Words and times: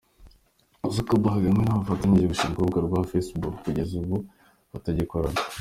Zuckerberg 0.95 1.43
hamwe 1.49 1.63
n'abo 1.63 1.79
bafatanyije 1.83 2.29
gushinga 2.31 2.57
urubuga 2.57 2.79
rwa 2.87 3.07
Facebook 3.09 3.53
kugeza 3.63 3.91
ubu 4.01 4.17
batagikorana. 4.71 5.39